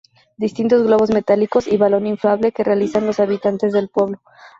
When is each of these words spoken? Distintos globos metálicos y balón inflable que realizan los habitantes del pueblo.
Distintos 0.35 0.81
globos 0.81 1.11
metálicos 1.11 1.67
y 1.67 1.77
balón 1.77 2.07
inflable 2.07 2.51
que 2.51 2.63
realizan 2.63 3.05
los 3.05 3.19
habitantes 3.19 3.71
del 3.71 3.89
pueblo. 3.89 4.19